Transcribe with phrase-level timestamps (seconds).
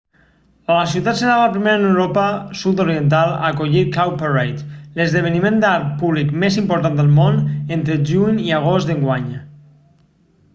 [0.75, 2.23] la ciutat serà la primera en l'europa
[2.61, 4.65] sud-oriental a acollir cowparade
[5.01, 7.39] l'esdeveniment d'art públic més important al món
[7.79, 9.31] entre juny i agost d'enguany